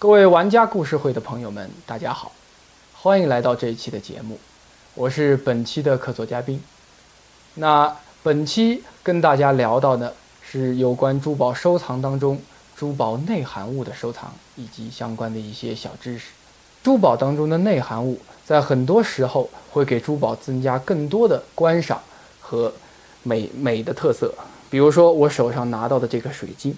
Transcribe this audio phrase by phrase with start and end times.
[0.00, 2.32] 各位玩家故事会的朋友们，大家好，
[2.94, 4.40] 欢迎来到这一期的节目，
[4.94, 6.58] 我是本期的客座嘉宾。
[7.56, 12.40] 那本期跟大家聊到的是有关珠宝收藏当中
[12.74, 16.30] 珠宝内含物的收藏以及相关的一些小知识。
[16.82, 22.00] 珠宝当中的内含物，在很多时候会给珠宝增加更多的观赏
[22.40, 22.72] 和
[23.22, 24.32] 美美的特色。
[24.70, 26.74] 比如说我手上拿到的这个水晶。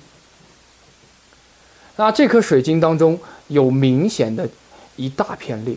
[1.96, 4.48] 那这颗水晶当中有明显的
[4.96, 5.76] 一大片裂，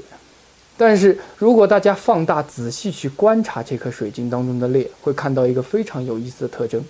[0.78, 6.82] 但是如果大家放大仔细去观察这颗水晶当中的裂，会看到一个非常有意思的特征：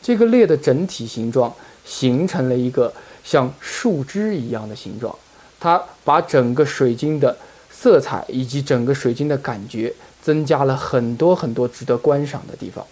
[0.00, 1.52] 这个裂的整体形状
[1.84, 2.92] 形成了一个
[3.24, 5.14] 像树枝一样的形状，
[5.58, 7.36] 它把整个水晶的
[7.70, 9.92] 色彩以及整个水晶的感觉
[10.22, 12.86] 增加了很多很多值得观赏的地方。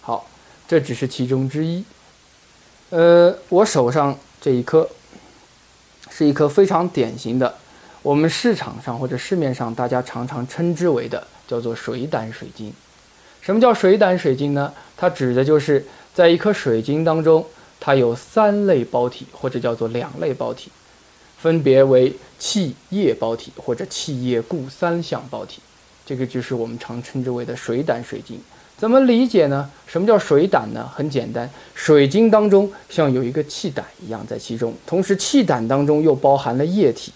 [0.00, 0.28] 好，
[0.68, 1.84] 这只是其中之一。
[2.90, 4.16] 呃，我手上。
[4.46, 4.88] 这一颗
[6.08, 7.52] 是一颗非常典型的，
[8.00, 12.72] 我们市场上或者市面上大家常常称之为的叫做水胆水晶。
[13.40, 14.72] 什么叫水胆水晶呢？
[14.96, 17.44] 它指的就是在一颗水晶当中，
[17.80, 20.70] 它有三类包体或者叫做两类包体，
[21.36, 25.60] 分别为气液包体或者气液固三相包体。
[26.06, 28.40] 这个就是我们常称之为的水胆水晶。
[28.78, 29.70] 怎么理解呢？
[29.86, 30.86] 什么叫水胆呢？
[30.94, 37.10] 很简单，水晶当中像有一个气胆一样在其中，同时气胆当中又包含了液体，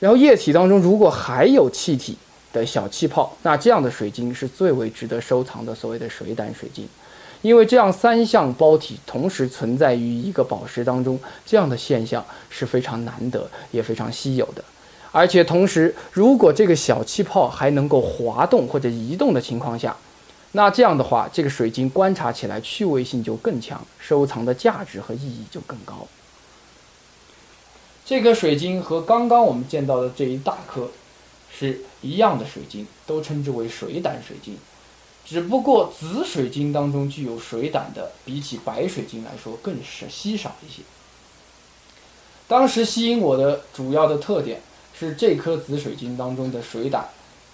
[0.00, 2.18] 然后液体当中如果还有气体
[2.52, 6.88] 的小气泡，那这样的水晶是最为值得收藏的，所谓的水胆水晶。
[7.42, 14.64] 因为这样三项包体同时存在于一个宝石当中，这样的现象是非常难得也非常稀有的。
[15.12, 19.96] 而且同时，如果这个小气泡还能够滑动或者移动的情况下，
[20.52, 26.06] 那这样的话，这个水晶观察起来趣味性就更强，收藏的价值和意义就更高。
[28.06, 30.90] 这颗水晶和刚刚我们见到的这一大颗
[31.52, 34.56] 是一样的水晶，都称之为水胆水晶。
[35.26, 40.80] 只不过紫水晶当中具有水胆的，比起白水晶来说更是稀少一些。
[42.46, 44.62] 当时吸引我的主要的特点
[44.98, 47.06] 是这颗紫水晶当中的水胆。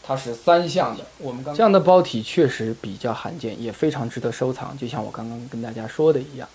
[0.07, 4.77] 它是三项的，我们刚这样的包体确实比较罕见，也非常值得收藏。
[4.77, 6.47] 就像我刚刚跟大家说的一样，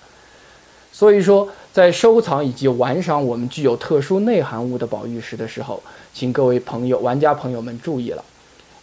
[0.91, 5.81] 所以说在收藏以及玩赏我们具有特殊内涵物的宝玉石的时候，
[6.13, 8.23] 请各位朋友、玩家朋友们注意了，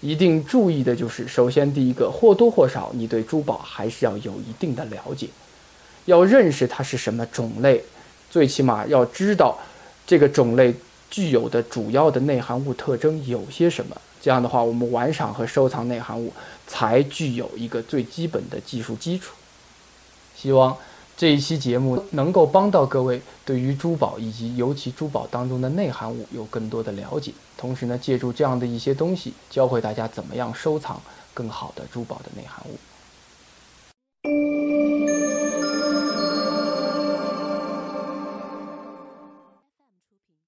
[0.01, 5.29] 一定注意的就是，首先第一个，或多或少你对珠宝还是要有一定的了解，
[6.07, 7.85] 要认识它是什么种类，
[8.29, 9.57] 最起码要知道
[10.05, 10.75] 这个种类
[11.09, 13.97] 具有的主要的内涵物特征有些什么。
[14.27, 16.33] 这样的话，我们玩赏和收藏内含物
[16.67, 19.37] 才具有一个最基本的技术基础。
[20.35, 20.77] 希望
[21.17, 27.33] 这一期节目能够帮到各位，对于珠宝以及尤其珠宝当中的内含物有更多的了解。
[27.57, 31.01] 同时呢，借助这样的一些东西，教会大家怎么样收藏
[31.33, 32.77] 更好的珠宝的内含物。